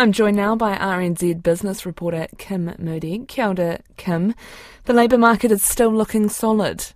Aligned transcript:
I'm 0.00 0.12
joined 0.12 0.38
now 0.38 0.56
by 0.56 0.78
RNZ 0.78 1.42
business 1.42 1.84
reporter 1.84 2.26
Kim 2.38 2.74
Moodie. 2.78 3.26
Kia 3.28 3.48
ora, 3.48 3.80
Kim. 3.98 4.34
The 4.86 4.94
labour 4.94 5.18
market 5.18 5.52
is 5.52 5.62
still 5.62 5.92
looking 5.92 6.30
solid. 6.30 6.86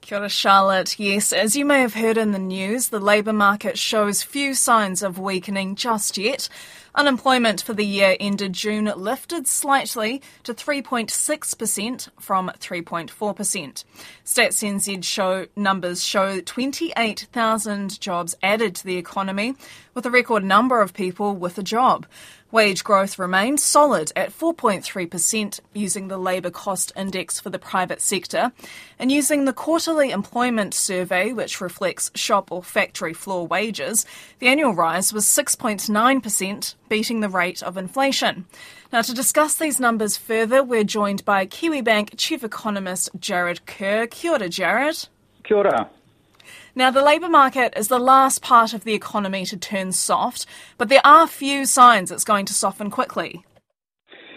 Kia 0.00 0.18
ora, 0.18 0.28
Charlotte. 0.28 0.96
Yes, 1.00 1.32
as 1.32 1.56
you 1.56 1.64
may 1.64 1.80
have 1.80 1.94
heard 1.94 2.16
in 2.16 2.30
the 2.30 2.38
news, 2.38 2.90
the 2.90 3.00
labour 3.00 3.32
market 3.32 3.76
shows 3.76 4.22
few 4.22 4.54
signs 4.54 5.02
of 5.02 5.18
weakening 5.18 5.74
just 5.74 6.16
yet. 6.16 6.48
Unemployment 6.94 7.62
for 7.62 7.72
the 7.72 7.84
year 7.84 8.16
ended 8.18 8.52
June 8.52 8.92
lifted 8.96 9.46
slightly 9.46 10.20
to 10.42 10.52
3.6% 10.52 12.08
from 12.18 12.50
3.4%. 12.58 13.84
Stats 14.24 14.62
NZ 14.62 15.04
show 15.04 15.46
numbers 15.54 16.04
show 16.04 16.40
28,000 16.40 18.00
jobs 18.00 18.36
added 18.42 18.74
to 18.76 18.84
the 18.84 18.96
economy, 18.96 19.54
with 19.94 20.06
a 20.06 20.10
record 20.10 20.44
number 20.44 20.80
of 20.80 20.94
people 20.94 21.34
with 21.34 21.58
a 21.58 21.62
job. 21.62 22.06
Wage 22.52 22.82
growth 22.82 23.16
remained 23.16 23.60
solid 23.60 24.10
at 24.16 24.36
4.3% 24.36 25.60
using 25.72 26.08
the 26.08 26.18
labour 26.18 26.50
cost 26.50 26.90
index 26.96 27.38
for 27.38 27.48
the 27.48 27.60
private 27.60 28.00
sector. 28.00 28.50
And 28.98 29.12
using 29.12 29.44
the 29.44 29.52
quarterly 29.52 30.10
employment 30.10 30.74
survey, 30.74 31.32
which 31.32 31.60
reflects 31.60 32.10
shop 32.16 32.50
or 32.50 32.62
factory 32.64 33.12
floor 33.12 33.46
wages, 33.46 34.04
the 34.40 34.48
annual 34.48 34.74
rise 34.74 35.12
was 35.12 35.26
6.9%, 35.26 36.74
beating 36.90 37.20
the 37.20 37.30
rate 37.30 37.62
of 37.62 37.78
inflation. 37.78 38.44
Now, 38.92 39.00
to 39.00 39.14
discuss 39.14 39.54
these 39.54 39.80
numbers 39.80 40.18
further, 40.18 40.62
we're 40.62 40.84
joined 40.84 41.24
by 41.24 41.46
Kiwibank 41.46 42.14
Chief 42.18 42.44
Economist 42.44 43.08
Jarrod 43.18 43.64
Kerr. 43.64 44.06
Kia 44.08 44.32
ora, 44.32 44.48
Jarrod. 44.50 45.08
Kia 45.44 45.56
ora. 45.56 45.88
Now, 46.74 46.90
the 46.90 47.02
labour 47.02 47.28
market 47.28 47.72
is 47.76 47.88
the 47.88 47.98
last 47.98 48.42
part 48.42 48.74
of 48.74 48.84
the 48.84 48.92
economy 48.92 49.46
to 49.46 49.56
turn 49.56 49.92
soft, 49.92 50.44
but 50.76 50.88
there 50.88 51.00
are 51.04 51.26
few 51.26 51.64
signs 51.64 52.10
it's 52.10 52.24
going 52.24 52.44
to 52.46 52.54
soften 52.54 52.90
quickly. 52.90 53.44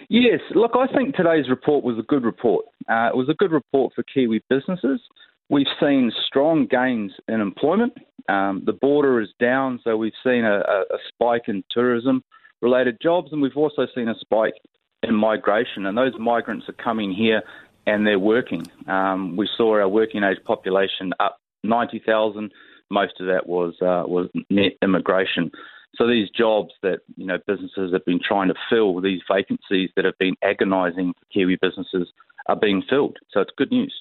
Yes, 0.08 0.40
look, 0.54 0.72
I 0.74 0.86
think 0.86 1.16
today's 1.16 1.48
report 1.48 1.84
was 1.84 1.98
a 1.98 2.02
good 2.02 2.24
report. 2.24 2.66
Uh, 2.88 3.08
it 3.12 3.16
was 3.16 3.28
a 3.28 3.34
good 3.34 3.50
report 3.50 3.92
for 3.94 4.04
Kiwi 4.04 4.42
businesses. 4.48 5.00
We've 5.48 5.66
seen 5.80 6.12
strong 6.26 6.66
gains 6.66 7.12
in 7.26 7.40
employment. 7.40 7.94
Um, 8.28 8.62
the 8.64 8.72
border 8.72 9.20
is 9.20 9.28
down, 9.40 9.80
so 9.82 9.96
we've 9.96 10.12
seen 10.24 10.44
a, 10.44 10.58
a 10.58 10.98
spike 11.08 11.48
in 11.48 11.64
tourism 11.70 12.22
related 12.62 12.98
jobs, 13.02 13.32
and 13.32 13.42
we've 13.42 13.56
also 13.56 13.86
seen 13.94 14.08
a 14.08 14.14
spike 14.20 14.54
in 15.02 15.14
migration. 15.14 15.86
And 15.86 15.96
those 15.96 16.14
migrants 16.18 16.68
are 16.68 16.84
coming 16.84 17.12
here 17.12 17.42
and 17.86 18.06
they're 18.06 18.18
working. 18.18 18.66
Um, 18.86 19.36
we 19.36 19.48
saw 19.56 19.74
our 19.74 19.88
working 19.88 20.22
age 20.22 20.38
population 20.44 21.12
up 21.20 21.38
90,000. 21.62 22.50
Most 22.90 23.20
of 23.20 23.26
that 23.26 23.46
was 23.46 23.74
uh, 23.82 24.04
was 24.06 24.28
net 24.50 24.72
immigration. 24.82 25.50
So 25.96 26.06
these 26.06 26.28
jobs 26.30 26.72
that 26.82 27.00
you 27.16 27.26
know 27.26 27.38
businesses 27.46 27.92
have 27.92 28.04
been 28.04 28.20
trying 28.26 28.48
to 28.48 28.54
fill, 28.68 29.00
these 29.00 29.20
vacancies 29.30 29.90
that 29.96 30.04
have 30.04 30.18
been 30.18 30.34
agonising 30.42 31.14
for 31.18 31.26
Kiwi 31.32 31.58
businesses, 31.60 32.08
are 32.46 32.56
being 32.56 32.82
filled. 32.88 33.16
So 33.30 33.40
it's 33.40 33.52
good 33.56 33.70
news. 33.70 33.94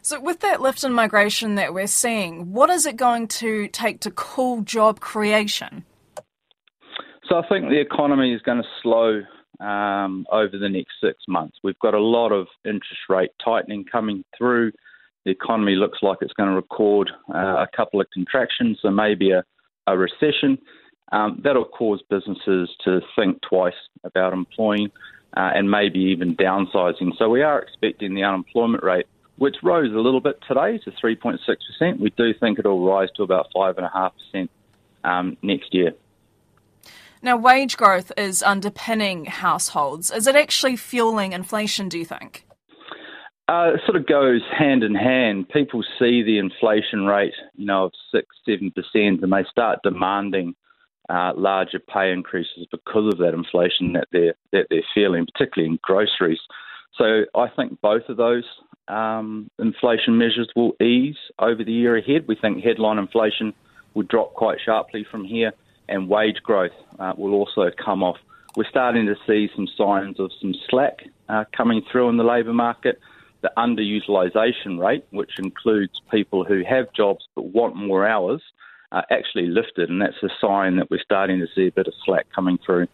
So, 0.00 0.20
with 0.20 0.40
that 0.40 0.60
lift 0.60 0.84
in 0.84 0.92
migration 0.92 1.56
that 1.56 1.74
we're 1.74 1.88
seeing, 1.88 2.52
what 2.52 2.70
is 2.70 2.86
it 2.86 2.96
going 2.96 3.26
to 3.28 3.66
take 3.68 4.00
to 4.00 4.10
cool 4.12 4.62
job 4.62 5.00
creation? 5.00 5.84
So, 7.28 7.36
I 7.36 7.46
think 7.48 7.68
the 7.68 7.80
economy 7.80 8.32
is 8.32 8.42
going 8.42 8.62
to 8.62 8.68
slow 8.82 9.22
um, 9.60 10.26
over 10.30 10.58
the 10.58 10.68
next 10.68 10.92
six 11.02 11.18
months. 11.28 11.56
We've 11.64 11.78
got 11.80 11.94
a 11.94 12.00
lot 12.00 12.30
of 12.30 12.46
interest 12.64 13.00
rate 13.08 13.30
tightening 13.44 13.84
coming 13.84 14.24
through 14.36 14.72
the 15.26 15.32
economy 15.32 15.74
looks 15.74 15.98
like 16.02 16.18
it's 16.22 16.32
going 16.34 16.48
to 16.48 16.54
record 16.54 17.10
uh, 17.34 17.64
a 17.64 17.66
couple 17.76 18.00
of 18.00 18.06
contractions, 18.14 18.78
so 18.80 18.90
maybe 18.90 19.32
a, 19.32 19.44
a 19.88 19.98
recession. 19.98 20.56
Um, 21.10 21.40
that'll 21.42 21.64
cause 21.64 22.00
businesses 22.08 22.70
to 22.84 23.00
think 23.16 23.40
twice 23.42 23.74
about 24.04 24.32
employing 24.32 24.88
uh, 25.36 25.50
and 25.54 25.68
maybe 25.68 25.98
even 25.98 26.36
downsizing. 26.36 27.10
So 27.18 27.28
we 27.28 27.42
are 27.42 27.60
expecting 27.60 28.14
the 28.14 28.22
unemployment 28.22 28.84
rate, 28.84 29.06
which 29.36 29.56
rose 29.64 29.92
a 29.92 29.98
little 29.98 30.20
bit 30.20 30.38
today 30.46 30.78
to 30.78 30.92
3.6%. 30.92 31.98
We 31.98 32.10
do 32.10 32.32
think 32.38 32.60
it'll 32.60 32.86
rise 32.86 33.08
to 33.16 33.24
about 33.24 33.48
5.5% 33.54 34.48
um, 35.02 35.36
next 35.42 35.74
year. 35.74 35.92
Now, 37.26 37.36
wage 37.36 37.76
growth 37.76 38.12
is 38.16 38.40
underpinning 38.40 39.24
households. 39.24 40.12
Is 40.12 40.28
it 40.28 40.36
actually 40.36 40.76
fueling 40.76 41.32
inflation, 41.32 41.88
do 41.88 41.98
you 41.98 42.04
think? 42.04 42.46
Uh, 43.48 43.72
it 43.74 43.80
sort 43.84 43.96
of 43.96 44.06
goes 44.06 44.42
hand 44.56 44.84
in 44.84 44.94
hand. 44.94 45.48
People 45.48 45.82
see 45.98 46.22
the 46.22 46.38
inflation 46.38 47.04
rate, 47.04 47.34
you 47.56 47.66
know, 47.66 47.86
of 47.86 47.92
six, 48.14 48.28
seven 48.48 48.70
percent, 48.70 49.24
and 49.24 49.32
they 49.32 49.44
start 49.50 49.80
demanding 49.82 50.54
uh, 51.08 51.32
larger 51.36 51.80
pay 51.80 52.12
increases 52.12 52.68
because 52.70 53.12
of 53.12 53.18
that 53.18 53.34
inflation 53.34 53.94
that 53.94 54.06
they're 54.12 54.34
that 54.52 54.68
they're 54.70 54.86
feeling, 54.94 55.26
particularly 55.26 55.72
in 55.72 55.80
groceries. 55.82 56.38
So 56.96 57.22
I 57.34 57.48
think 57.48 57.80
both 57.80 58.08
of 58.08 58.18
those 58.18 58.44
um, 58.86 59.50
inflation 59.58 60.16
measures 60.16 60.48
will 60.54 60.76
ease 60.80 61.16
over 61.40 61.64
the 61.64 61.72
year 61.72 61.96
ahead. 61.96 62.28
We 62.28 62.36
think 62.36 62.62
headline 62.62 62.98
inflation 62.98 63.52
will 63.94 64.04
drop 64.04 64.34
quite 64.34 64.58
sharply 64.64 65.04
from 65.10 65.24
here, 65.24 65.52
and 65.88 66.08
wage 66.08 66.42
growth 66.42 66.72
uh, 66.98 67.12
will 67.16 67.34
also 67.34 67.70
come 67.70 68.02
off. 68.02 68.18
We're 68.56 68.68
starting 68.68 69.06
to 69.06 69.16
see 69.26 69.50
some 69.54 69.68
signs 69.76 70.18
of 70.18 70.30
some 70.40 70.54
slack 70.68 71.04
uh, 71.28 71.44
coming 71.52 71.82
through 71.90 72.08
in 72.08 72.16
the 72.16 72.24
labour 72.24 72.54
market 72.54 73.00
the 73.42 73.52
underutilisation 73.56 74.78
rate, 74.78 75.04
which 75.10 75.38
includes 75.38 76.00
people 76.10 76.44
who 76.44 76.64
have 76.64 76.92
jobs 76.92 77.28
but 77.34 77.44
want 77.46 77.76
more 77.76 78.06
hours, 78.06 78.42
uh, 78.92 79.02
actually 79.10 79.46
lifted, 79.46 79.88
and 79.90 80.00
that's 80.00 80.20
a 80.22 80.28
sign 80.40 80.76
that 80.76 80.90
we're 80.90 81.02
starting 81.02 81.38
to 81.40 81.46
see 81.54 81.66
a 81.66 81.72
bit 81.72 81.86
of 81.86 81.94
slack 82.04 82.26
coming 82.34 82.58
through. 82.64 82.88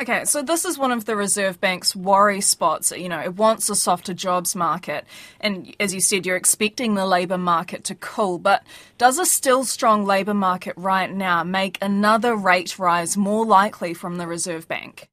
Okay, 0.00 0.24
so 0.24 0.42
this 0.42 0.64
is 0.64 0.76
one 0.76 0.90
of 0.90 1.04
the 1.04 1.14
Reserve 1.14 1.60
Bank's 1.60 1.94
worry 1.94 2.40
spots. 2.40 2.90
You 2.90 3.08
know, 3.08 3.20
it 3.20 3.36
wants 3.36 3.70
a 3.70 3.76
softer 3.76 4.12
jobs 4.12 4.56
market. 4.56 5.04
And 5.40 5.72
as 5.78 5.94
you 5.94 6.00
said, 6.00 6.26
you're 6.26 6.36
expecting 6.36 6.94
the 6.94 7.06
labour 7.06 7.38
market 7.38 7.84
to 7.84 7.94
cool. 7.94 8.38
But 8.38 8.64
does 8.98 9.20
a 9.20 9.24
still 9.24 9.62
strong 9.64 10.04
labour 10.04 10.34
market 10.34 10.74
right 10.76 11.12
now 11.12 11.44
make 11.44 11.78
another 11.80 12.34
rate 12.34 12.76
rise 12.76 13.16
more 13.16 13.46
likely 13.46 13.94
from 13.94 14.16
the 14.16 14.26
Reserve 14.26 14.66
Bank? 14.66 15.08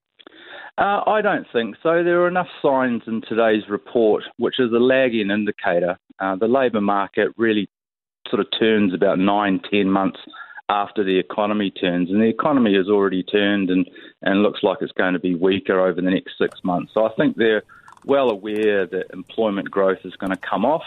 Uh, 0.80 1.02
I 1.06 1.22
don't 1.22 1.46
think 1.53 1.75
so. 1.84 2.03
There 2.03 2.24
are 2.24 2.28
enough 2.28 2.50
signs 2.59 3.03
in 3.06 3.22
today's 3.30 3.70
report, 3.70 4.24
which 4.38 4.59
is 4.59 4.72
a 4.72 4.80
lagging 4.80 5.30
indicator. 5.30 6.00
Uh, 6.20 6.38
the 6.38 6.47
labour 6.47 6.81
market 6.81 7.30
really 7.38 7.70
sort 8.30 8.40
of 8.40 8.47
turns 8.59 8.96
about 8.96 9.20
nine, 9.20 9.62
ten 9.70 9.91
months 9.91 10.20
after 10.72 11.04
the 11.04 11.20
economy 11.20 11.70
turns, 11.70 12.09
and 12.09 12.22
the 12.22 12.30
economy 12.30 12.74
has 12.76 12.88
already 12.88 13.24
turned 13.24 13.70
and, 13.70 13.90
and 14.22 14.42
looks 14.42 14.64
like 14.64 14.78
it's 14.80 14.94
going 14.94 15.14
to 15.14 15.20
be 15.20 15.36
weaker 15.36 15.80
over 15.80 16.02
the 16.02 16.09
next 16.09 16.38
six 16.38 16.64
months. 16.64 16.94
So 16.94 17.06
I 17.06 17.14
think 17.16 17.36
they're 17.36 17.64
well 18.06 18.30
aware 18.30 18.88
that 18.88 19.12
employment 19.12 19.70
growth 19.70 20.00
is 20.06 20.16
going 20.16 20.32
to 20.32 20.38
come 20.38 20.64
off. 20.66 20.84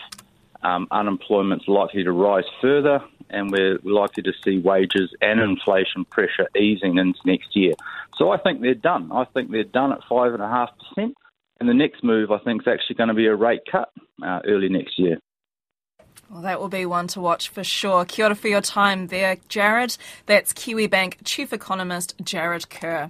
Um, 0.62 0.88
unemployment's 0.90 1.68
likely 1.68 2.02
to 2.02 2.12
rise 2.12 2.44
further, 2.62 3.04
and 3.28 3.50
we're 3.50 3.78
likely 3.84 4.22
to 4.22 4.32
see 4.42 4.58
wages 4.58 5.14
and 5.20 5.38
inflation 5.38 6.06
pressure 6.06 6.48
easing 6.58 6.96
into 6.96 7.18
next 7.26 7.54
year. 7.54 7.74
So 8.16 8.30
I 8.30 8.38
think 8.38 8.62
they're 8.62 8.74
done. 8.74 9.12
I 9.12 9.24
think 9.34 9.50
they're 9.50 9.64
done 9.64 9.92
at 9.92 10.00
5.5%. 10.10 11.12
And 11.60 11.68
the 11.68 11.74
next 11.74 12.02
move, 12.02 12.30
I 12.32 12.38
think, 12.38 12.62
is 12.62 12.68
actually 12.68 12.96
going 12.96 13.08
to 13.08 13.14
be 13.14 13.26
a 13.26 13.36
rate 13.36 13.60
cut 13.70 13.90
uh, 14.22 14.40
early 14.46 14.70
next 14.70 14.98
year. 14.98 15.18
Well, 16.34 16.42
that 16.42 16.58
will 16.58 16.68
be 16.68 16.84
one 16.84 17.06
to 17.08 17.20
watch 17.20 17.48
for 17.48 17.62
sure. 17.62 18.04
Kia 18.04 18.24
ora 18.24 18.34
for 18.34 18.48
your 18.48 18.60
time 18.60 19.06
there, 19.06 19.36
Jarrod. 19.48 19.96
That's 20.26 20.52
Kiwibank 20.52 21.18
Chief 21.22 21.52
Economist 21.52 22.18
Jarrod 22.24 22.68
Kerr. 22.68 23.08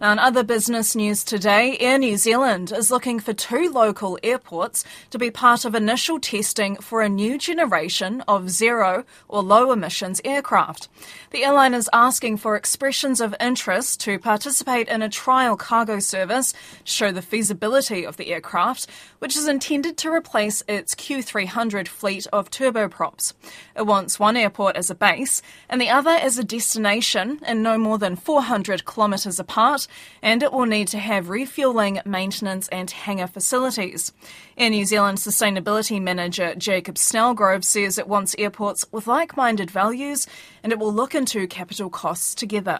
Now, 0.00 0.10
in 0.10 0.18
other 0.18 0.42
business 0.42 0.96
news 0.96 1.22
today, 1.22 1.76
Air 1.78 1.96
New 1.96 2.16
Zealand 2.16 2.72
is 2.72 2.90
looking 2.90 3.20
for 3.20 3.32
two 3.32 3.70
local 3.70 4.18
airports 4.24 4.84
to 5.10 5.18
be 5.18 5.30
part 5.30 5.64
of 5.64 5.76
initial 5.76 6.18
testing 6.18 6.74
for 6.74 7.02
a 7.02 7.08
new 7.08 7.38
generation 7.38 8.20
of 8.26 8.50
zero 8.50 9.04
or 9.28 9.44
low 9.44 9.70
emissions 9.70 10.20
aircraft. 10.24 10.88
The 11.30 11.44
airline 11.44 11.72
is 11.72 11.88
asking 11.92 12.38
for 12.38 12.56
expressions 12.56 13.20
of 13.20 13.36
interest 13.38 14.00
to 14.00 14.18
participate 14.18 14.88
in 14.88 15.02
a 15.02 15.08
trial 15.08 15.56
cargo 15.56 16.00
service 16.00 16.52
to 16.52 16.92
show 16.92 17.12
the 17.12 17.22
feasibility 17.22 18.04
of 18.04 18.16
the 18.16 18.32
aircraft, 18.32 18.88
which 19.20 19.36
is 19.36 19.46
intended 19.46 19.96
to 19.98 20.12
replace 20.12 20.64
its 20.66 20.96
Q300 20.96 21.86
fleet 21.86 22.26
of 22.32 22.50
turboprops. 22.62 23.34
It 23.76 23.86
wants 23.86 24.20
one 24.20 24.36
airport 24.36 24.76
as 24.76 24.90
a 24.90 24.94
base 24.94 25.42
and 25.68 25.80
the 25.80 25.90
other 25.90 26.10
as 26.10 26.38
a 26.38 26.44
destination 26.44 27.40
and 27.42 27.62
no 27.62 27.76
more 27.76 27.98
than 27.98 28.16
400 28.16 28.86
kilometres 28.86 29.40
apart 29.40 29.88
and 30.22 30.42
it 30.42 30.52
will 30.52 30.66
need 30.66 30.88
to 30.88 30.98
have 30.98 31.26
refuelling, 31.26 32.04
maintenance, 32.06 32.68
and 32.68 32.90
hangar 32.90 33.26
facilities. 33.26 34.12
Air 34.56 34.70
New 34.70 34.84
Zealand 34.84 35.18
Sustainability 35.18 36.00
Manager 36.00 36.54
Jacob 36.54 36.94
Snellgrove 36.96 37.64
says 37.64 37.98
it 37.98 38.08
wants 38.08 38.36
airports 38.38 38.86
with 38.92 39.06
like 39.06 39.36
minded 39.36 39.70
values 39.70 40.26
and 40.62 40.72
it 40.72 40.78
will 40.78 40.92
look 40.92 41.14
into 41.14 41.46
capital 41.46 41.90
costs 41.90 42.34
together. 42.34 42.78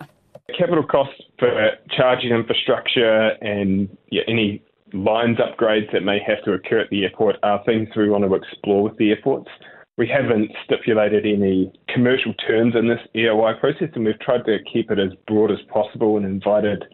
Capital 0.56 0.84
costs 0.84 1.23
for 1.38 1.70
charging 1.90 2.31
infrastructure 2.31 3.31
and 3.40 3.96
yeah, 4.11 4.23
any 4.29 4.62
lines 4.93 5.39
upgrades 5.39 5.91
that 5.93 6.03
may 6.03 6.19
have 6.27 6.43
to 6.44 6.53
occur 6.53 6.81
at 6.81 6.91
the 6.91 7.05
airport 7.05 7.37
are 7.43 7.62
things 7.65 7.89
we 7.97 8.09
want 8.09 8.25
to 8.25 8.35
explore 8.35 8.83
with 8.83 8.97
the 8.99 9.11
airports. 9.11 9.50
we 9.99 10.09
haven't 10.09 10.50
stipulated 10.65 11.27
any 11.27 11.71
commercial 11.89 12.33
terms 12.35 12.75
in 12.75 12.89
this 12.89 13.00
EOI 13.15 13.59
process, 13.61 13.91
and 13.94 14.05
we've 14.05 14.19
tried 14.21 14.44
to 14.47 14.59
keep 14.73 14.91
it 14.91 14.99
as 14.99 15.12
broad 15.27 15.50
as 15.50 15.59
possible 15.73 16.17
and 16.17 16.25
invited 16.25 16.85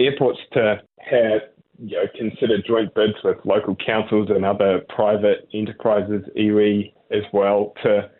airports 0.00 0.40
to 0.52 0.80
have 0.98 1.42
you 1.80 1.96
know, 1.96 2.04
consider 2.16 2.60
joint 2.60 2.92
bids 2.94 3.14
with 3.22 3.36
local 3.44 3.76
councils 3.76 4.28
and 4.30 4.44
other 4.44 4.80
private 4.88 5.48
enterprises, 5.54 6.22
iwi 6.36 6.92
as 7.12 7.22
well, 7.32 7.72
to 7.82 8.10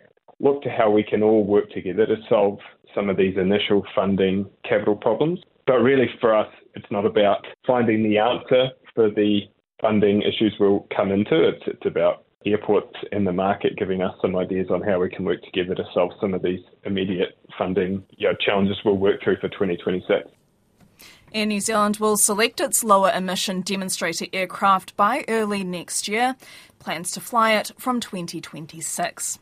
look 0.40 0.62
to 0.62 0.70
how 0.70 0.90
we 0.90 1.02
can 1.02 1.22
all 1.22 1.44
work 1.44 1.68
together 1.70 2.06
to 2.06 2.16
solve 2.28 2.58
some 2.94 3.08
of 3.08 3.16
these 3.16 3.36
initial 3.36 3.84
funding 3.94 4.48
capital 4.64 4.96
problems. 4.96 5.40
But 5.66 5.78
really, 5.78 6.08
for 6.20 6.34
us, 6.34 6.48
it's 6.74 6.90
not 6.90 7.04
about 7.04 7.46
finding 7.66 8.02
the 8.02 8.18
answer 8.18 8.68
for 8.98 9.08
the 9.08 9.42
funding 9.80 10.22
issues 10.22 10.56
we'll 10.58 10.84
come 10.94 11.12
into. 11.12 11.48
It's, 11.50 11.62
it's 11.68 11.86
about 11.86 12.24
airports 12.44 12.96
and 13.12 13.24
the 13.24 13.32
market 13.32 13.76
giving 13.76 14.02
us 14.02 14.12
some 14.20 14.34
ideas 14.34 14.70
on 14.70 14.82
how 14.82 14.98
we 14.98 15.08
can 15.08 15.24
work 15.24 15.40
together 15.44 15.76
to 15.76 15.84
solve 15.94 16.10
some 16.20 16.34
of 16.34 16.42
these 16.42 16.58
immediate 16.84 17.38
funding 17.56 18.02
you 18.16 18.26
know, 18.26 18.34
challenges 18.44 18.76
we'll 18.84 18.96
work 18.96 19.22
through 19.22 19.36
for 19.36 19.48
2026. 19.50 20.28
Air 21.32 21.46
New 21.46 21.60
Zealand 21.60 21.98
will 21.98 22.16
select 22.16 22.60
its 22.60 22.82
lower 22.82 23.12
emission 23.12 23.60
demonstrator 23.60 24.26
aircraft 24.32 24.96
by 24.96 25.24
early 25.28 25.62
next 25.62 26.08
year. 26.08 26.34
Plans 26.80 27.12
to 27.12 27.20
fly 27.20 27.52
it 27.52 27.70
from 27.78 28.00
2026. 28.00 29.38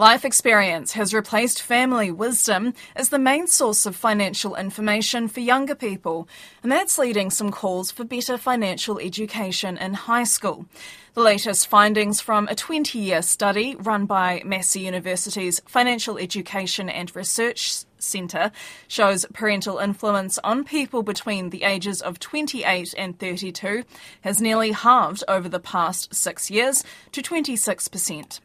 Life 0.00 0.24
experience 0.24 0.94
has 0.94 1.12
replaced 1.12 1.60
family 1.60 2.10
wisdom 2.10 2.72
as 2.96 3.10
the 3.10 3.18
main 3.18 3.46
source 3.46 3.84
of 3.84 3.94
financial 3.94 4.54
information 4.54 5.28
for 5.28 5.40
younger 5.40 5.74
people, 5.74 6.26
and 6.62 6.72
that's 6.72 6.96
leading 6.96 7.28
some 7.28 7.50
calls 7.50 7.90
for 7.90 8.04
better 8.04 8.38
financial 8.38 8.98
education 8.98 9.76
in 9.76 9.92
high 9.92 10.24
school. 10.24 10.64
The 11.12 11.20
latest 11.20 11.66
findings 11.66 12.18
from 12.18 12.48
a 12.48 12.54
20 12.54 12.98
year 12.98 13.20
study 13.20 13.76
run 13.78 14.06
by 14.06 14.40
Massey 14.42 14.80
University's 14.80 15.60
Financial 15.66 16.16
Education 16.16 16.88
and 16.88 17.14
Research 17.14 17.84
Centre 17.98 18.52
shows 18.88 19.26
parental 19.34 19.76
influence 19.76 20.38
on 20.42 20.64
people 20.64 21.02
between 21.02 21.50
the 21.50 21.62
ages 21.62 22.00
of 22.00 22.18
28 22.18 22.94
and 22.96 23.18
32 23.18 23.84
has 24.22 24.40
nearly 24.40 24.72
halved 24.72 25.24
over 25.28 25.50
the 25.50 25.60
past 25.60 26.14
six 26.14 26.50
years 26.50 26.84
to 27.12 27.20
26%. 27.20 28.40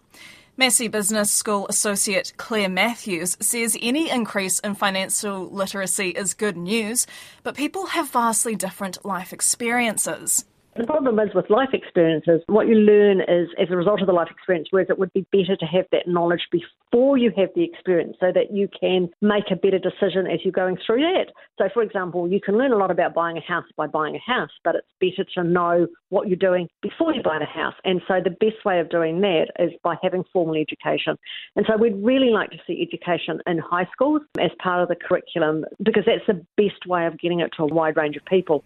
Massey 0.58 0.88
Business 0.88 1.34
School 1.34 1.68
associate 1.68 2.32
Claire 2.38 2.70
Matthews 2.70 3.36
says 3.42 3.78
any 3.82 4.10
increase 4.10 4.60
in 4.60 4.74
financial 4.76 5.50
literacy 5.50 6.12
is 6.12 6.34
good 6.34 6.56
news, 6.56 7.06
but 7.44 7.58
people 7.58 7.88
have 7.88 8.10
vastly 8.10 8.56
different 8.56 9.04
life 9.04 9.34
experiences. 9.34 10.46
The 10.76 10.84
problem 10.84 11.18
is 11.20 11.34
with 11.34 11.50
life 11.50 11.70
experiences, 11.72 12.42
what 12.48 12.68
you 12.68 12.76
learn 12.76 13.22
is 13.22 13.48
as 13.58 13.70
a 13.72 13.78
result 13.78 14.02
of 14.02 14.08
the 14.08 14.14
life 14.14 14.28
experience, 14.30 14.68
whereas 14.72 14.90
it 14.90 15.00
would 15.00 15.14
be 15.14 15.26
better 15.32 15.56
to 15.56 15.66
have 15.66 15.86
that 15.94 16.06
knowledge 16.06 16.50
before 16.52 17.18
you 17.18 17.32
have 17.38 17.48
the 17.56 17.64
experience 17.64 18.18
so 18.20 18.34
that 18.34 18.52
you 18.52 18.68
can 18.78 19.08
make 19.22 19.46
a 19.52 19.56
better 19.56 19.80
decision 19.80 20.28
as 20.28 20.42
you're 20.44 20.52
going 20.52 20.78
through 20.86 21.00
that. 21.00 21.28
So, 21.58 21.70
for 21.74 21.82
example, 21.82 22.30
you 22.30 22.42
can 22.42 22.58
learn 22.58 22.74
a 22.74 22.78
lot 22.78 22.92
about 22.92 23.14
buying 23.14 23.38
a 23.38 23.42
house 23.42 23.64
by 23.78 23.88
buying 23.88 24.18
a 24.18 24.20
house, 24.20 24.50
but 24.66 24.76
it's 24.76 24.88
better 25.00 25.26
to 25.36 25.50
know 25.50 25.88
what 26.10 26.28
you're 26.28 26.36
doing 26.36 26.68
before 26.82 27.14
you 27.14 27.24
buy 27.24 27.40
the 27.40 27.46
house. 27.46 27.76
And 27.86 28.02
so, 28.06 28.16
the 28.22 28.32
best 28.32 28.66
way 28.66 28.82
of 28.82 28.90
doing 28.90 29.22
that 29.22 29.52
is 29.58 29.72
by 29.82 29.96
having 30.04 30.26
formal 30.34 30.56
education. 30.56 31.18
And 31.56 31.66
so, 31.70 31.78
we'd 31.78 32.04
really 32.04 32.32
like 32.32 32.50
to 32.50 32.58
see 32.68 32.82
education 32.82 33.40
in 33.48 33.60
high 33.60 33.88
schools 33.94 34.24
as 34.42 34.52
part 34.62 34.84
of 34.84 34.90
the 34.90 34.96
curriculum 34.98 35.64
because 35.82 36.04
that's 36.06 36.28
the 36.28 36.46
best 36.58 36.86
way 36.86 37.06
of 37.06 37.18
getting 37.18 37.40
it 37.40 37.52
to 37.56 37.64
a 37.64 37.68
wide 37.68 37.96
range 37.96 38.18
of 38.18 38.26
people. 38.26 38.66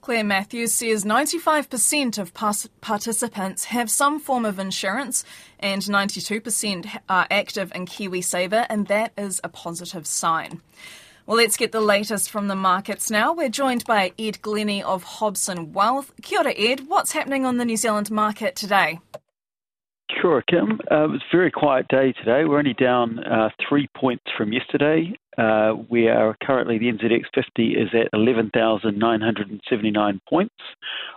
Claire 0.00 0.24
Matthews 0.24 0.74
says 0.74 1.04
95% 1.04 2.18
of 2.18 2.34
participants 2.80 3.64
have 3.64 3.90
some 3.90 4.20
form 4.20 4.44
of 4.44 4.58
insurance 4.58 5.24
and 5.58 5.80
92% 5.80 6.98
are 7.08 7.26
active 7.30 7.72
in 7.74 7.86
KiwiSaver, 7.86 8.66
and 8.68 8.86
that 8.88 9.12
is 9.16 9.40
a 9.42 9.48
positive 9.48 10.06
sign. 10.06 10.60
Well, 11.26 11.38
let's 11.38 11.56
get 11.56 11.72
the 11.72 11.80
latest 11.80 12.30
from 12.30 12.48
the 12.48 12.54
markets 12.54 13.10
now. 13.10 13.32
We're 13.32 13.48
joined 13.48 13.86
by 13.86 14.12
Ed 14.18 14.42
Glennie 14.42 14.82
of 14.82 15.04
Hobson 15.04 15.72
Wealth. 15.72 16.12
Kia 16.20 16.40
ora, 16.40 16.52
Ed. 16.54 16.86
What's 16.86 17.12
happening 17.12 17.46
on 17.46 17.56
the 17.56 17.64
New 17.64 17.78
Zealand 17.78 18.10
market 18.10 18.56
today? 18.56 19.00
Sure, 20.24 20.40
Kim. 20.48 20.80
Uh, 20.90 21.04
it 21.04 21.10
was 21.10 21.20
a 21.20 21.36
very 21.36 21.50
quiet 21.50 21.86
day 21.88 22.12
today. 22.12 22.46
We're 22.46 22.58
only 22.58 22.72
down 22.72 23.18
uh, 23.18 23.50
three 23.68 23.90
points 23.94 24.24
from 24.38 24.54
yesterday. 24.54 25.12
Uh, 25.36 25.74
we 25.90 26.08
are 26.08 26.34
currently, 26.42 26.78
the 26.78 26.90
NZX 26.90 27.24
50 27.34 27.72
is 27.72 27.90
at 27.92 28.08
11,979 28.14 30.20
points. 30.26 30.54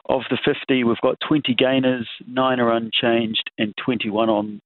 Of 0.09 0.23
the 0.29 0.37
50, 0.43 0.83
we've 0.83 0.99
got 1.01 1.15
20 1.25 1.55
gainers, 1.55 2.05
9 2.27 2.59
are 2.59 2.73
unchanged, 2.73 3.49
and 3.57 3.73
21 3.81 4.29
on 4.29 4.59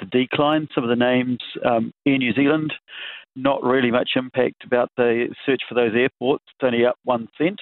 the 0.00 0.06
decline. 0.06 0.66
Some 0.74 0.82
of 0.82 0.90
the 0.90 0.96
names 0.96 1.38
um, 1.64 1.92
Air 2.04 2.18
New 2.18 2.32
Zealand, 2.32 2.72
not 3.36 3.62
really 3.62 3.92
much 3.92 4.10
impact 4.16 4.64
about 4.66 4.90
the 4.96 5.32
search 5.46 5.62
for 5.68 5.76
those 5.76 5.94
airports. 5.94 6.42
It's 6.48 6.64
only 6.64 6.84
up 6.84 6.96
1 7.04 7.28
cent 7.38 7.60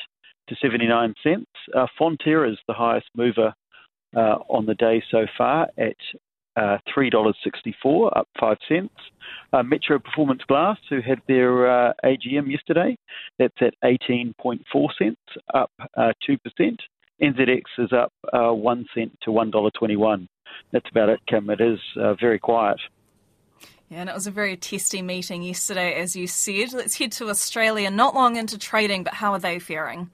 to 0.49 0.57
79 0.63 1.13
cents. 1.23 1.51
Uh, 1.77 1.89
Fonterra 2.01 2.51
is 2.51 2.59
the 2.67 2.73
highest 2.73 3.11
mover 3.15 3.53
uh, 4.17 4.39
on 4.49 4.67
the 4.67 4.75
day 4.75 5.03
so 5.11 5.27
far 5.37 5.69
at 5.79 5.97
uh, 6.57 6.79
$3.64, 6.97 8.17
up 8.17 8.29
5 8.39 8.57
cents. 8.69 8.95
Uh, 9.53 9.63
Metro 9.63 9.99
Performance 9.99 10.43
Glass, 10.47 10.79
who 10.91 11.01
had 11.01 11.19
their 11.27 11.89
uh, 11.89 11.93
AGM 12.05 12.51
yesterday, 12.51 12.97
that's 13.39 13.55
at 13.61 13.75
18.4 13.85 14.61
cents, 14.99 15.21
up 15.55 15.71
uh, 15.97 16.13
2%. 16.29 16.39
NZX 17.23 17.63
is 17.79 17.93
up 17.93 18.13
uh, 18.33 18.53
1 18.53 18.87
cent 18.95 19.17
to 19.23 19.31
$1.21. 19.31 20.27
That's 20.73 20.89
about 20.91 21.09
it, 21.09 21.21
Kim. 21.29 21.49
It 21.51 21.61
is 21.61 21.79
uh, 21.97 22.15
very 22.15 22.39
quiet. 22.39 22.81
Yeah, 23.89 24.01
and 24.01 24.09
it 24.09 24.15
was 24.15 24.27
a 24.27 24.31
very 24.31 24.57
testy 24.57 25.03
meeting 25.03 25.43
yesterday, 25.43 25.95
as 25.95 26.17
you 26.17 26.27
said. 26.27 26.73
Let's 26.73 26.97
head 26.97 27.13
to 27.13 27.29
Australia, 27.29 27.91
not 27.91 28.15
long 28.15 28.37
into 28.37 28.59
trading, 28.59 29.05
but 29.05 29.15
how 29.15 29.33
are 29.33 29.39
they 29.39 29.59
faring? 29.59 30.11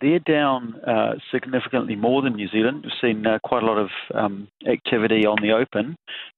They're 0.00 0.18
down 0.18 0.74
uh, 0.86 1.14
significantly 1.30 1.94
more 1.94 2.20
than 2.20 2.34
New 2.34 2.48
Zealand. 2.48 2.82
We've 2.84 2.92
seen 3.00 3.26
uh, 3.26 3.38
quite 3.44 3.62
a 3.62 3.66
lot 3.66 3.78
of 3.78 3.88
um, 4.14 4.48
activity 4.66 5.24
on 5.26 5.36
the 5.40 5.52
open, 5.52 5.96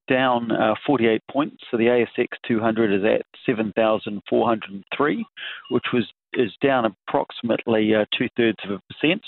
down 0.09 0.53
uh, 0.53 0.75
48 0.87 1.23
points. 1.31 1.57
So 1.71 1.79
the 1.79 1.85
ASX 1.85 2.27
200 2.47 2.93
is 2.93 3.05
at 3.05 3.23
7,403, 3.47 5.27
which 5.71 5.85
was 5.93 6.05
is 6.35 6.53
down 6.63 6.85
approximately 6.85 7.95
uh, 7.95 8.05
two 8.17 8.29
thirds 8.37 8.59
of 8.65 8.73
a 8.73 8.81
percent. 8.93 9.23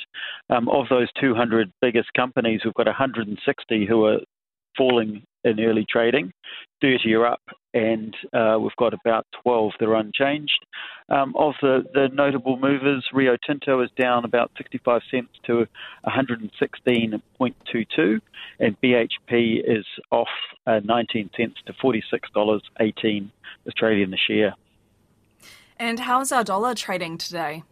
Um, 0.51 0.69
of 0.69 0.87
those 0.91 1.09
200 1.19 1.73
biggest 1.81 2.13
companies, 2.15 2.61
we've 2.63 2.75
got 2.75 2.87
160 2.87 3.87
who 3.87 4.05
are 4.05 4.19
falling 4.77 5.23
in 5.45 5.61
early 5.61 5.87
trading. 5.89 6.33
30 6.83 7.15
are 7.15 7.27
up, 7.27 7.43
and 7.75 8.17
uh, 8.33 8.57
we've 8.61 8.75
got 8.77 8.95
about 8.95 9.27
12 9.43 9.73
that 9.79 9.89
are 9.89 9.97
unchanged. 9.97 10.65
Um, 11.09 11.35
of 11.37 11.55
the, 11.61 11.85
the 11.93 12.09
notable 12.13 12.57
movers, 12.59 13.07
Rio 13.13 13.37
Tinto 13.47 13.83
is 13.83 13.91
down 13.99 14.25
about 14.25 14.51
65 14.57 15.03
cents 15.11 15.29
to 15.47 15.67
116.22, 16.07 18.21
and 18.61 18.81
BHP 18.81 19.61
is 19.65 19.85
off 20.11 20.29
uh, 20.67 20.81
19 20.85 21.29
cents 21.37 21.57
to 21.67 21.75
$46.18 21.75 23.29
Australian 23.67 24.15
a 24.15 24.17
share. 24.17 24.55
And 25.77 26.01
how's 26.01 26.33
our 26.33 26.45
dollar 26.45 26.75
trading 26.75 27.19
today? 27.19 27.63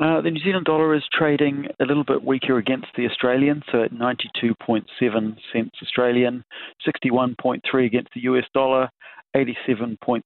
Uh, 0.00 0.22
the 0.22 0.30
New 0.30 0.40
Zealand 0.40 0.64
dollar 0.64 0.94
is 0.94 1.02
trading 1.12 1.66
a 1.78 1.84
little 1.84 2.04
bit 2.04 2.24
weaker 2.24 2.56
against 2.56 2.86
the 2.96 3.06
Australian, 3.06 3.62
so 3.70 3.82
at 3.82 3.92
92.7 3.92 4.86
cents 5.52 5.76
Australian, 5.82 6.42
61.3 6.86 7.86
against 7.86 8.08
the 8.14 8.22
US 8.22 8.46
dollar, 8.54 8.88
87.66 9.36 10.22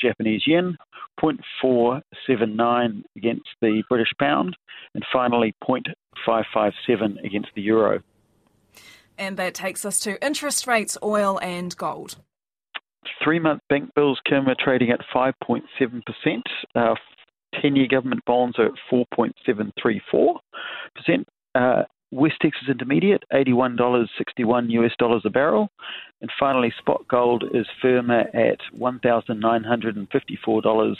Japanese 0.00 0.42
yen, 0.46 0.76
0.479 1.22 3.04
against 3.16 3.48
the 3.62 3.84
British 3.88 4.10
pound, 4.18 4.56
and 4.94 5.04
finally 5.12 5.54
0.557 5.62 7.24
against 7.24 7.50
the 7.54 7.62
euro. 7.62 8.00
And 9.16 9.36
that 9.36 9.54
takes 9.54 9.84
us 9.84 10.00
to 10.00 10.22
interest 10.26 10.66
rates, 10.66 10.98
oil, 11.04 11.38
and 11.40 11.76
gold. 11.76 12.16
Three 13.22 13.38
month 13.38 13.62
bank 13.68 13.94
bills, 13.94 14.18
Kim, 14.28 14.48
are 14.48 14.56
trading 14.58 14.90
at 14.90 15.00
5.7%. 15.14 15.62
Uh, 16.74 16.94
10 17.62 17.76
year 17.76 17.86
government 17.88 18.24
bonds 18.24 18.58
are 18.58 18.66
at 18.66 18.72
4.734%. 18.92 20.40
Uh, 21.54 21.82
West 22.10 22.34
Texas 22.40 22.68
Intermediate, 22.68 23.22
$81.61 23.32 24.70
US 24.70 24.92
dollars 24.98 25.22
a 25.24 25.30
barrel. 25.30 25.70
And 26.20 26.30
finally, 26.38 26.72
spot 26.78 27.08
gold 27.08 27.44
is 27.52 27.66
firmer 27.82 28.28
at 28.32 28.60
$1,954 28.78 30.96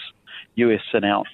US 0.56 0.80
an 0.92 1.04
ounce. 1.04 1.28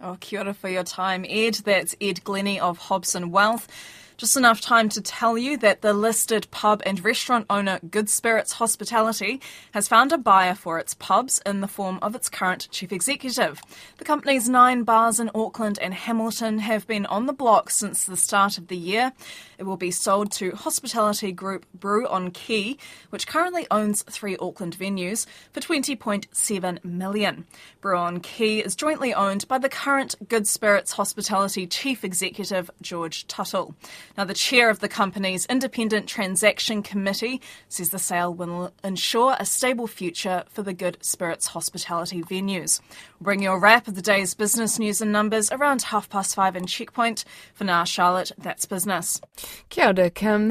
Oh, 0.00 0.16
kia 0.20 0.40
ora 0.40 0.54
for 0.54 0.68
your 0.68 0.84
time, 0.84 1.24
Ed. 1.28 1.56
That's 1.64 1.94
Ed 2.00 2.24
Glennie 2.24 2.60
of 2.60 2.78
Hobson 2.78 3.30
Wealth. 3.30 3.68
Just 4.18 4.34
enough 4.34 4.62
time 4.62 4.88
to 4.88 5.02
tell 5.02 5.36
you 5.36 5.58
that 5.58 5.82
the 5.82 5.92
listed 5.92 6.50
pub 6.50 6.82
and 6.86 7.04
restaurant 7.04 7.44
owner 7.50 7.78
Good 7.90 8.08
Spirits 8.08 8.52
Hospitality 8.52 9.42
has 9.72 9.88
found 9.88 10.10
a 10.10 10.16
buyer 10.16 10.54
for 10.54 10.78
its 10.78 10.94
pubs 10.94 11.42
in 11.44 11.60
the 11.60 11.68
form 11.68 11.98
of 12.00 12.14
its 12.14 12.30
current 12.30 12.66
chief 12.70 12.92
executive. 12.92 13.60
The 13.98 14.06
company's 14.06 14.48
nine 14.48 14.84
bars 14.84 15.20
in 15.20 15.30
Auckland 15.34 15.78
and 15.82 15.92
Hamilton 15.92 16.60
have 16.60 16.86
been 16.86 17.04
on 17.04 17.26
the 17.26 17.34
block 17.34 17.68
since 17.68 18.04
the 18.04 18.16
start 18.16 18.56
of 18.56 18.68
the 18.68 18.76
year. 18.78 19.12
It 19.58 19.64
will 19.64 19.76
be 19.76 19.90
sold 19.90 20.32
to 20.32 20.52
hospitality 20.52 21.30
group 21.30 21.66
Brew 21.74 22.08
on 22.08 22.30
Quay, 22.30 22.78
which 23.10 23.26
currently 23.26 23.66
owns 23.70 24.02
three 24.04 24.38
Auckland 24.38 24.78
venues, 24.78 25.26
for 25.52 25.60
20.7 25.60 26.82
million. 26.82 27.44
Brew 27.82 27.98
on 27.98 28.20
Quay 28.20 28.60
is 28.60 28.76
jointly 28.76 29.12
owned 29.12 29.46
by 29.46 29.58
the 29.58 29.68
current 29.68 30.14
Good 30.26 30.48
Spirits 30.48 30.92
Hospitality 30.92 31.66
chief 31.66 32.02
executive 32.02 32.70
George 32.80 33.26
Tuttle. 33.26 33.74
Now, 34.16 34.24
the 34.24 34.34
chair 34.34 34.70
of 34.70 34.80
the 34.80 34.88
company's 34.88 35.46
independent 35.46 36.06
transaction 36.08 36.82
committee 36.82 37.40
says 37.68 37.90
the 37.90 37.98
sale 37.98 38.32
will 38.32 38.72
ensure 38.84 39.36
a 39.38 39.46
stable 39.46 39.86
future 39.86 40.44
for 40.48 40.62
the 40.62 40.74
Good 40.74 40.98
Spirits 41.00 41.48
Hospitality 41.48 42.22
venues. 42.22 42.80
We'll 43.18 43.24
bring 43.24 43.42
you 43.42 43.52
a 43.52 43.58
wrap 43.58 43.88
of 43.88 43.94
the 43.94 44.02
day's 44.02 44.34
business 44.34 44.78
news 44.78 45.00
and 45.00 45.12
numbers 45.12 45.50
around 45.50 45.82
half 45.82 46.08
past 46.08 46.34
five 46.34 46.56
in 46.56 46.66
Checkpoint. 46.66 47.24
For 47.54 47.64
now, 47.64 47.84
Charlotte, 47.84 48.32
that's 48.38 48.66
business. 48.66 49.20
Kia 49.68 49.92
ora, 49.96 50.10
Kim. 50.10 50.44